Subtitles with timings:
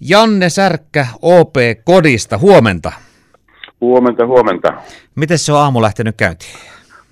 [0.00, 1.54] Janne Särkkä OP
[1.84, 2.92] Kodista, huomenta.
[3.80, 4.72] Huomenta, huomenta.
[5.14, 6.56] Miten se on aamu lähtenyt käyntiin?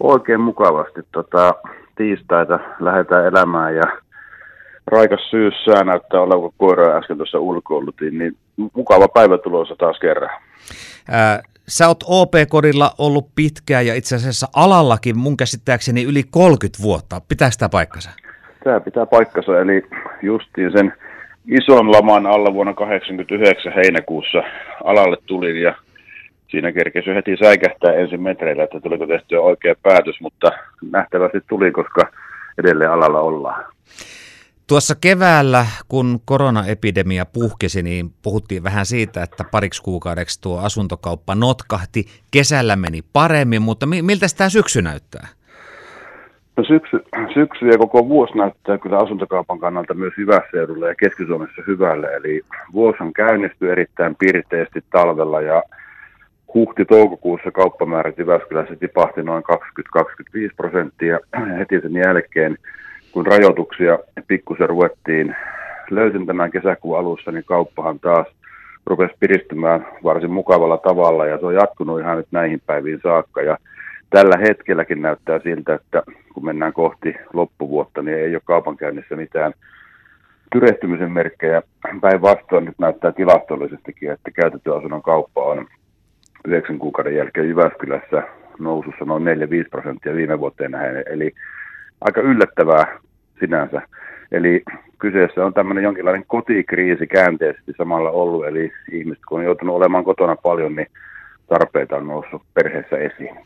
[0.01, 1.01] Oikein mukavasti.
[1.13, 1.55] Tota,
[1.97, 3.83] tiistaita lähdetään elämään ja
[4.87, 8.37] raikas syyssää näyttää olevan, kun koira äsken tuossa ulkoilutin, niin
[8.75, 10.31] mukava päivä tulossa taas kerran.
[11.11, 17.21] Ää, sä oot OP-kodilla ollut pitkään ja itse asiassa alallakin mun käsittääkseni yli 30 vuotta.
[17.29, 18.11] Pitääkö tämä paikkansa?
[18.65, 19.83] Tämä pitää paikkansa, eli
[20.23, 20.93] justiin sen
[21.49, 24.43] ison laman alla vuonna 1989 heinäkuussa
[24.85, 25.75] alalle tulin ja
[26.49, 30.51] siinä kerkesi heti säikähtää ensin metreillä, että tuliko tehtyä oikea päätös, mutta
[30.91, 32.03] nähtävästi tuli, koska
[32.59, 33.65] edelleen alalla ollaan.
[34.67, 42.05] Tuossa keväällä, kun koronaepidemia puhkesi, niin puhuttiin vähän siitä, että pariksi kuukaudeksi tuo asuntokauppa notkahti.
[42.31, 45.29] Kesällä meni paremmin, mutta miltä tämä syksy näyttää?
[46.59, 47.05] No syksy,
[47.35, 52.07] syksy ja koko vuosi näyttää kyllä asuntokaupan kannalta myös Hyväseudulla ja Keski-Suomessa hyvälle.
[52.07, 55.63] Eli vuosi on käynnisty erittäin pirteästi talvella ja
[56.55, 59.43] huhti-toukokuussa kauppamäärät Jyväskylässä tipahti noin
[59.99, 61.19] 20-25 prosenttia.
[61.59, 62.59] Heti sen jälkeen,
[63.13, 65.37] kun rajoituksia pikkusen ruvettiin
[65.91, 68.27] löysentämään kesäkuun alussa, niin kauppahan taas
[68.87, 73.43] rupesi piristymään varsin mukavalla tavalla ja se on jatkunut ihan nyt näihin päiviin saakka.
[73.43, 73.59] Ja
[74.11, 76.03] tällä hetkelläkin näyttää siltä, että
[76.35, 79.53] kun mennään kohti loppuvuotta, niin ei ole kaupankäynnissä mitään
[80.53, 81.63] tyrehtymisen merkkejä.
[82.01, 85.67] Päinvastoin nyt näyttää tilastollisestikin, että käytetty asunnon kauppa on
[86.47, 88.23] 9 kuukauden jälkeen Jyväskylässä
[88.59, 89.29] nousussa noin 4-5
[89.71, 91.33] prosenttia viime vuoteen nähden, eli
[92.01, 92.99] aika yllättävää
[93.41, 93.83] sinänsä.
[94.33, 94.63] Eli
[94.99, 100.37] kyseessä on tämmöinen jonkinlainen kotikriisi käänteisesti samalla ollut, eli ihmiset kun on joutunut olemaan kotona
[100.37, 100.87] paljon, niin
[101.49, 103.37] tarpeita on noussut perheessä esiin.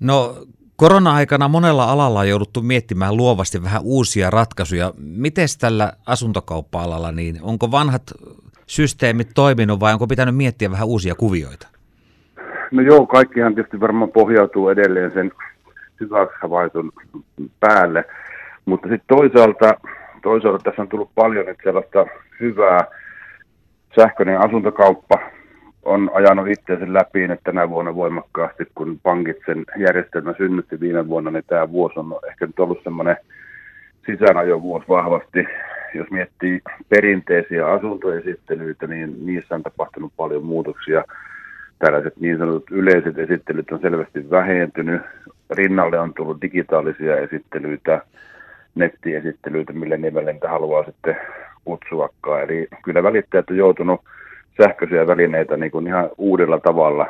[0.00, 0.34] No
[0.76, 4.92] korona-aikana monella alalla on jouduttu miettimään luovasti vähän uusia ratkaisuja.
[4.98, 8.02] Miten tällä asuntokauppa-alalla, niin onko vanhat
[8.66, 11.68] systeemit toiminut vai onko pitänyt miettiä vähän uusia kuvioita?
[12.70, 15.32] No joo, kaikkihan tietysti varmaan pohjautuu edelleen sen
[16.00, 16.92] hyväksi havaitun
[17.60, 18.04] päälle,
[18.64, 19.74] mutta sitten toisaalta,
[20.22, 22.06] toisaalta tässä on tullut paljon nyt sellaista
[22.40, 22.84] hyvää
[23.96, 25.18] sähköinen asuntokauppa
[25.84, 31.30] on ajanut itseänsä läpi että tänä vuonna voimakkaasti, kun pankit sen järjestelmä synnytti viime vuonna,
[31.30, 33.16] niin tämä vuosi on ehkä nyt ollut semmoinen
[34.06, 35.46] sisäänajovuosi vahvasti.
[35.94, 41.04] Jos miettii perinteisiä asuntoesittelyitä, niin niissä on tapahtunut paljon muutoksia
[41.78, 45.02] tällaiset niin sanotut yleiset esittelyt on selvästi vähentynyt.
[45.50, 48.02] Rinnalle on tullut digitaalisia esittelyitä,
[48.74, 51.16] nettiesittelyitä, millä nimellä niitä haluaa sitten
[51.64, 52.42] kutsuakaan.
[52.42, 54.00] Eli kyllä välittäjät on joutunut
[54.62, 57.06] sähköisiä välineitä niin kuin ihan uudella tavalla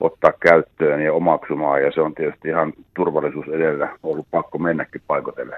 [0.00, 5.56] ottaa käyttöön ja omaksumaan, ja se on tietysti ihan turvallisuus edellä ollut pakko mennäkin paikotelle.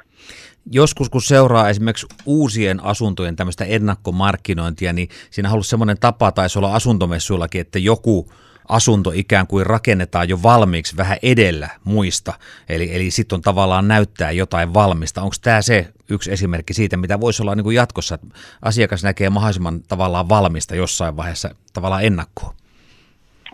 [0.70, 6.58] Joskus kun seuraa esimerkiksi uusien asuntojen tämmöistä ennakkomarkkinointia, niin siinä on ollut semmoinen tapa, taisi
[6.58, 8.26] olla asuntomessuillakin, että joku
[8.72, 12.32] asunto ikään kuin rakennetaan jo valmiiksi vähän edellä muista,
[12.68, 15.22] eli, eli sitten on tavallaan näyttää jotain valmista.
[15.22, 18.26] Onko tämä se yksi esimerkki siitä, mitä voisi olla niin kuin jatkossa, että
[18.62, 22.54] asiakas näkee mahdollisimman tavallaan valmista jossain vaiheessa tavallaan ennakkoon?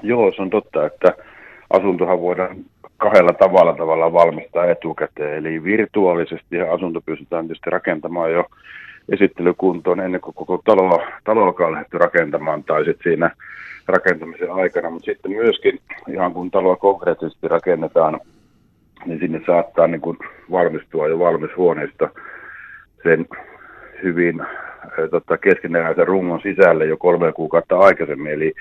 [0.02, 1.14] Joo, se on totta, että
[1.70, 2.56] asuntohan voidaan
[2.98, 5.46] kahdella tavalla tavalla valmistaa etukäteen.
[5.46, 8.44] Eli virtuaalisesti asunto pystytään tietysti rakentamaan jo
[9.08, 13.30] esittelykuntoon ennen kuin koko taloa, taloa on lähdetty rakentamaan tai sitten siinä
[13.86, 14.90] rakentamisen aikana.
[14.90, 18.20] Mutta sitten myöskin ihan kun taloa konkreettisesti rakennetaan,
[19.06, 20.18] niin sinne saattaa niin kuin
[20.50, 22.08] valmistua jo valmis huoneista
[23.02, 23.26] sen
[24.02, 24.42] hyvin
[25.10, 28.32] tota, keskeneräisen rungon sisälle jo kolme kuukautta aikaisemmin.
[28.32, 28.52] Eli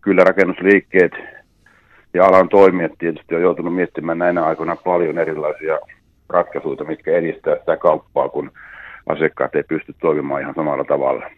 [0.00, 1.12] kyllä rakennusliikkeet
[2.14, 5.78] ja alan toimijat tietysti on joutunut miettimään näinä aikoina paljon erilaisia
[6.28, 8.50] ratkaisuja, mitkä edistää sitä kauppaa, kun
[9.06, 11.30] asiakkaat ei pysty toimimaan ihan samalla tavalla.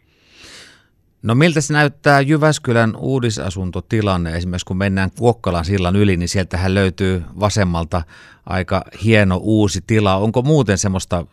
[1.22, 4.36] No miltä se näyttää Jyväskylän uudisasuntotilanne?
[4.36, 8.02] Esimerkiksi kun mennään Kuokkalan sillan yli, niin sieltähän löytyy vasemmalta
[8.46, 10.16] aika hieno uusi tila.
[10.16, 11.26] Onko muuten semmoista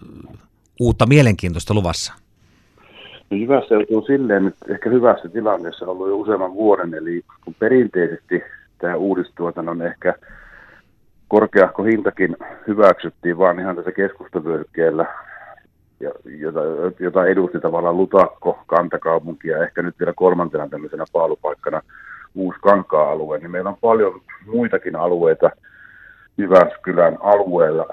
[0.80, 2.14] uutta mielenkiintoista luvassa?
[3.30, 8.42] No Jyväskylä on silleen että ehkä hyvässä tilanteessa ollut jo useamman vuoden, eli kun perinteisesti
[8.78, 10.14] tämä uudistuotannon ehkä
[11.28, 12.38] korkeahko hintakin
[12.68, 15.06] hyväksyttiin vaan ihan tässä keskustavyöhykkeellä,
[16.26, 16.60] jota,
[17.00, 21.82] jota edusti tavallaan Lutakko, kantakaupunki ja ehkä nyt vielä kolmantena tämmöisenä paalupaikkana
[22.36, 25.50] uusi kankaa-alue, niin meillä on paljon muitakin alueita
[26.38, 27.86] Jyväskylän alueella,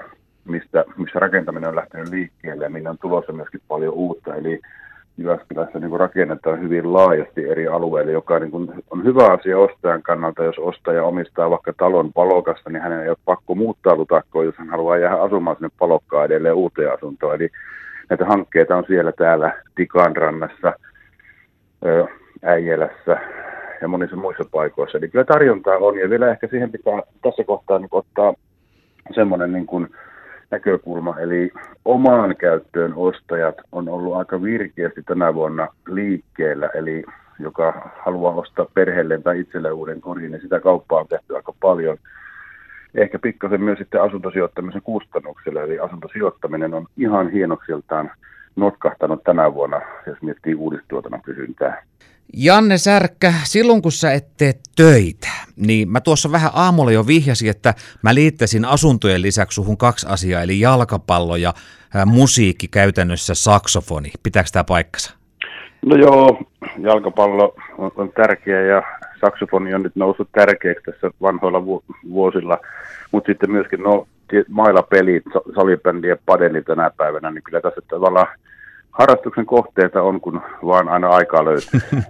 [0.45, 4.35] mistä, missä rakentaminen on lähtenyt liikkeelle ja minne on tulossa myöskin paljon uutta.
[4.35, 4.61] Eli
[5.17, 10.43] Jyväskylässä niin rakennetaan hyvin laajasti eri alueille, joka niin kuin on hyvä asia ostajan kannalta.
[10.43, 14.69] Jos ostaja omistaa vaikka talon palokasta, niin hänen ei ole pakko muuttaa lutakkoon, jos hän
[14.69, 17.35] haluaa jäädä asumaan sinne palokkaan edelleen uuteen asuntoon.
[17.35, 17.49] Eli
[18.09, 20.73] näitä hankkeita on siellä täällä Tikanrannassa,
[22.43, 23.17] Äijälässä
[23.81, 24.97] ja monissa muissa paikoissa.
[24.97, 28.33] Eli kyllä tarjontaa on ja vielä ehkä siihen pitää tässä kohtaa niin ottaa
[29.15, 29.87] semmoinen niin kuin
[30.51, 31.51] näkökulma, eli
[31.85, 37.03] omaan käyttöön ostajat on ollut aika virkeästi tänä vuonna liikkeellä, eli
[37.39, 41.97] joka haluaa ostaa perheelleen tai itselleen uuden kodin, niin sitä kauppaa on tehty aika paljon.
[42.95, 48.11] Ehkä pikkasen myös sitten asuntosijoittamisen kustannuksella, eli asuntosijoittaminen on ihan hienoksiltaan
[48.55, 51.83] notkahtanut tänä vuonna, jos miettii uudistuotannon kysyntää.
[52.37, 57.49] Janne Särkkä, silloin kun sä et tee töitä, niin mä tuossa vähän aamulla jo vihjasin,
[57.49, 61.53] että mä liittäisin asuntojen lisäksi suhun kaksi asiaa, eli jalkapallo ja
[62.05, 64.11] musiikki käytännössä saksofoni.
[64.23, 65.13] Pitääkö tämä paikkansa?
[65.85, 66.39] No joo,
[66.79, 68.83] jalkapallo on, on tärkeä ja
[69.21, 72.57] saksofoni on nyt noussut tärkeäksi tässä vanhoilla vu- vuosilla,
[73.11, 74.07] mutta sitten myöskin no,
[74.49, 75.23] mailapelit,
[75.55, 78.27] salibändi ja padeli tänä päivänä, niin kyllä tässä tavallaan
[78.95, 81.79] harrastuksen kohteita on, kun vaan aina aikaa löytyy.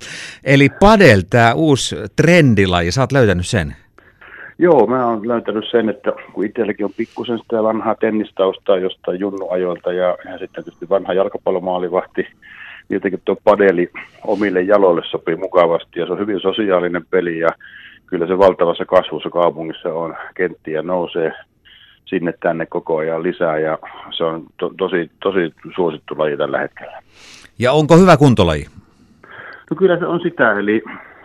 [0.43, 3.75] Eli padel, tämä uusi trendilaji, sä oot löytänyt sen?
[4.57, 9.93] Joo, mä oon löytänyt sen, että kun itselläkin on pikkusen sitä vanhaa tennistaustaa jostain junnuajoilta
[9.93, 12.27] ja, ja sitten tietysti vanha jalkapallomaalivahti,
[12.89, 13.91] jotenkin tuo padeli
[14.23, 17.49] omille jaloille sopii mukavasti ja se on hyvin sosiaalinen peli ja
[18.05, 21.31] kyllä se valtavassa kasvussa kaupungissa on kenttiä nousee
[22.05, 23.79] sinne tänne koko ajan lisää ja
[24.17, 27.01] se on to, tosi, tosi suosittu laji tällä hetkellä.
[27.59, 28.65] Ja onko hyvä kuntolaji?
[29.69, 30.83] No kyllä se on sitä, eli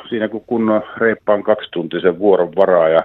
[0.08, 3.02] siinä kun kunnon reippaan kaksituntisen vuoron varaa ja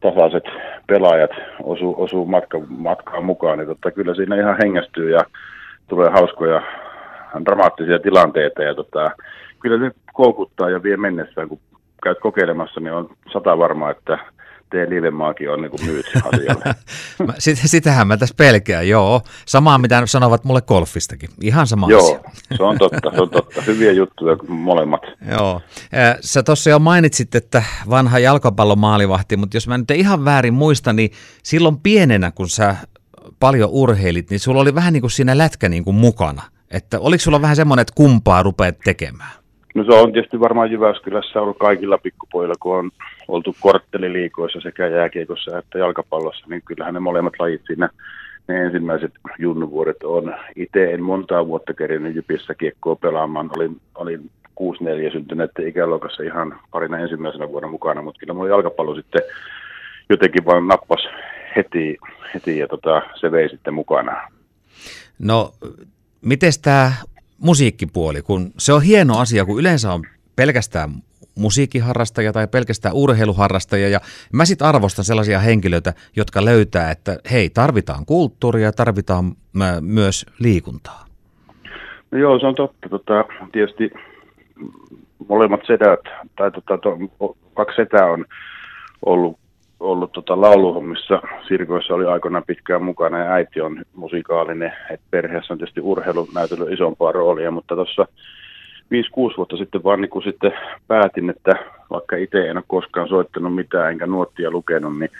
[0.00, 0.44] tasaiset
[0.86, 1.30] pelaajat
[1.62, 5.20] osuu, osuu matka, matkaan mukaan, niin totta, kyllä siinä ihan hengästyy ja
[5.88, 6.62] tulee hauskoja
[7.44, 9.10] dramaattisia tilanteita ja tota,
[9.60, 11.58] kyllä se koukuttaa ja vie mennessään, kun
[12.02, 14.18] käyt kokeilemassa, niin on sata varmaa, että
[14.70, 16.64] tee liivemaakin on niin kuin myyt asialle.
[17.38, 19.22] Sitä, sitähän mä tässä pelkään, joo.
[19.46, 21.28] Samaa mitä sanovat mulle golfistakin.
[21.42, 22.20] Ihan sama Joo, asia.
[22.56, 23.62] se on totta, se on totta.
[23.62, 25.00] Hyviä juttuja molemmat.
[25.30, 25.60] Joo.
[26.20, 31.10] Sä tuossa jo mainitsit, että vanha jalkapallomaalivahti, mutta jos mä nyt ihan väärin muista, niin
[31.42, 32.76] silloin pienenä, kun sä
[33.40, 36.42] paljon urheilit, niin sulla oli vähän niin kuin siinä lätkä niin kuin mukana.
[36.70, 39.30] Että oliko sulla vähän semmoinen, että kumpaa rupeat tekemään?
[39.74, 42.90] No se on tietysti varmaan Jyväskylässä ollut kaikilla pikkupojilla, kun on
[43.28, 47.88] oltu kortteliliikoissa sekä jääkiekossa että jalkapallossa, niin kyllähän ne molemmat lajit siinä
[48.48, 50.34] ne ensimmäiset junnuvuodet on.
[50.56, 53.50] Itse en montaa vuotta kerinyt Jypissä kiekkoa pelaamaan.
[53.56, 54.30] Olin, olin
[54.60, 59.22] 6-4 syntyneiden ikäluokassa ihan parina ensimmäisenä vuonna mukana, mutta kyllä mulla jalkapallo sitten
[60.10, 61.08] jotenkin vaan nappas
[61.56, 61.96] heti,
[62.34, 64.28] heti ja tota, se vei sitten mukana.
[65.18, 65.52] No,
[66.20, 66.92] miten tämä
[67.38, 70.02] musiikkipuoli, kun se on hieno asia, kun yleensä on
[70.36, 70.90] pelkästään
[71.38, 73.88] musiikkiharrastaja tai pelkästään urheiluharrastaja.
[73.88, 74.00] Ja
[74.32, 79.32] mä sitten arvostan sellaisia henkilöitä, jotka löytää, että hei, tarvitaan kulttuuria, tarvitaan
[79.80, 81.04] myös liikuntaa.
[82.10, 82.88] No joo, se on totta.
[82.88, 83.90] Tota, tietysti
[85.28, 86.00] molemmat sedät,
[86.36, 86.98] tai tota, to,
[87.54, 88.24] kaksi setää on
[89.06, 89.38] ollut,
[89.80, 91.22] ollut tota lauluhommissa.
[91.48, 94.72] Sirkoissa oli aikoinaan pitkään mukana ja äiti on musikaalinen.
[94.90, 98.06] Et perheessä on tietysti urheilu näytellyt isompaa roolia, mutta tuossa
[98.94, 100.52] 5-6 vuotta sitten vaan niin kuin sitten
[100.88, 101.54] päätin, että
[101.90, 105.10] vaikka itse en ole koskaan soittanut mitään enkä nuottia lukenut, niin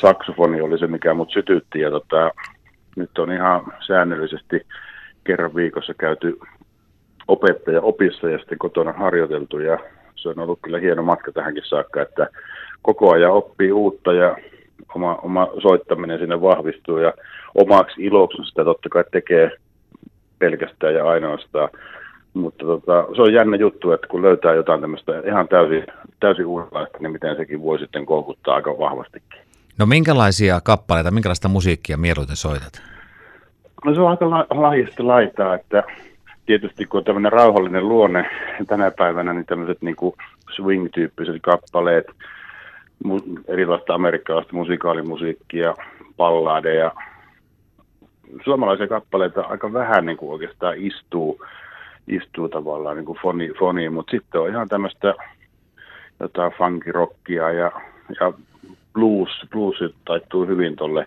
[0.00, 1.80] saksofoni oli se, mikä mut sytytti.
[1.80, 2.30] Ja tota,
[2.96, 4.66] nyt on ihan säännöllisesti
[5.24, 6.38] kerran viikossa käyty
[7.28, 9.58] opettaja opissa ja sitten kotona harjoiteltu.
[9.58, 9.78] Ja
[10.16, 12.26] se on ollut kyllä hieno matka tähänkin saakka, että
[12.82, 14.36] koko ajan oppii uutta ja
[14.94, 16.98] oma, oma soittaminen sinne vahvistuu.
[16.98, 17.12] Ja
[17.54, 19.50] omaksi iloksi sitä totta kai tekee
[20.38, 21.68] pelkästään ja ainoastaan
[22.34, 25.86] mutta tota, se on jännä juttu, että kun löytää jotain tämmöistä ihan täysin,
[26.20, 29.40] täysin uudenlaista, niin miten sekin voi sitten koukuttaa aika vahvastikin.
[29.78, 32.82] No minkälaisia kappaleita, minkälaista musiikkia mieluiten soitat?
[33.84, 34.46] No se on aika la-
[34.98, 35.82] laitaa, että
[36.46, 38.30] tietysti kun on tämmöinen rauhallinen luonne
[38.66, 40.14] tänä päivänä, niin tämmöiset niin kuin
[40.56, 42.06] swing-tyyppiset kappaleet,
[43.06, 45.74] mu- erilaista amerikkalaista musikaalimusiikkia,
[46.16, 46.92] balladeja,
[48.44, 51.40] suomalaisia kappaleita aika vähän niin kuin oikeastaan istuu
[52.08, 55.14] istuu tavallaan niin kuin foni, foniin, mutta sitten on ihan tämmöistä
[56.20, 57.72] jotain funkirockia ja,
[58.20, 58.32] ja
[58.92, 61.06] blues, blues taittuu hyvin tuolle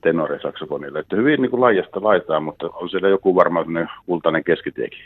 [0.00, 0.98] tenorisaksofonille.
[0.98, 3.66] Että hyvin niin kuin laajasta laitaa, mutta on siellä joku varmaan
[4.06, 5.00] kultainen keskitiekin.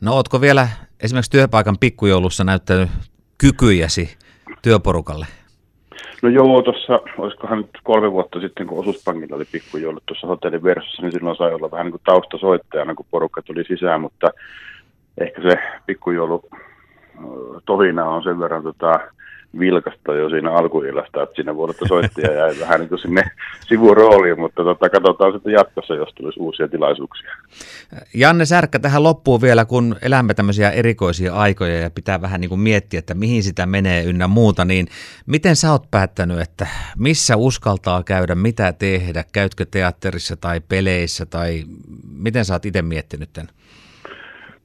[0.00, 0.68] No ootko vielä
[1.00, 2.88] esimerkiksi työpaikan pikkujoulussa näyttänyt
[3.38, 4.16] kykyjäsi
[4.62, 5.26] työporukalle?
[6.22, 11.02] No joo, tuossa, olisikohan nyt kolme vuotta sitten, kun osuuspankilla oli pikkujoulut tuossa hotellin versossa,
[11.02, 14.30] niin silloin sai olla vähän niin kuin taustasoittajana, kun porukka tuli sisään, mutta
[15.20, 16.48] ehkä se pikkujoulu
[17.66, 19.00] tohina on sen verran tota,
[19.58, 23.22] vilkasta jo siinä alkuillasta, että siinä vuodelta soittaja jäi vähän niin kuin sinne
[23.60, 27.30] sivurooliin, mutta tota, katsotaan sitten jatkossa, jos tulisi uusia tilaisuuksia.
[28.14, 32.60] Janne Särkkä tähän loppuun vielä, kun elämme tämmöisiä erikoisia aikoja ja pitää vähän niin kuin
[32.60, 34.86] miettiä, että mihin sitä menee ynnä muuta, niin
[35.26, 36.66] miten sä oot päättänyt, että
[36.98, 41.64] missä uskaltaa käydä, mitä tehdä, käytkö teatterissa tai peleissä tai
[42.12, 43.48] miten sä oot itse miettinyt tämän?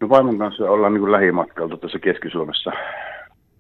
[0.04, 2.72] No vaimon kanssa ollaan niin lähimatkalta tässä Keski-Suomessa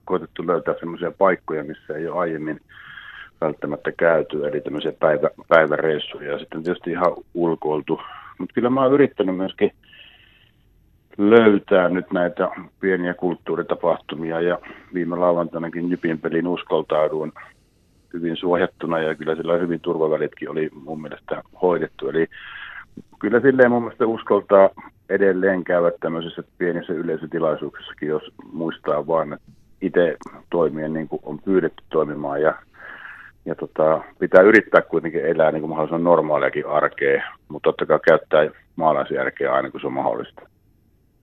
[0.05, 2.59] koetettu löytää sellaisia paikkoja, missä ei ole aiemmin
[3.41, 8.01] välttämättä käyty, eli tämmöisiä päivä, päiväreissuja ja sitten tietysti ihan ulkoiltu.
[8.37, 9.71] Mutta kyllä mä oon yrittänyt myöskin
[11.17, 14.59] löytää nyt näitä pieniä kulttuuritapahtumia ja
[14.93, 17.31] viime lauantainakin Jypin pelin uskoltauduin
[18.13, 22.09] hyvin suojattuna ja kyllä sillä hyvin turvavälitkin oli mun mielestä hoidettu.
[22.09, 22.27] Eli
[23.19, 24.69] kyllä silleen mun mielestä uskoltaa
[25.09, 30.17] edelleen käydä tämmöisissä pienissä yleisötilaisuuksissakin, jos muistaa vaan, että itse
[30.49, 32.55] toimien niin kuin on pyydetty toimimaan ja,
[33.45, 38.49] ja tota, pitää yrittää kuitenkin elää niin kuin mahdollisimman normaaliakin arkea, mutta totta kai käyttää
[38.75, 40.52] maalaisjärkeä aina kun se on mahdollista.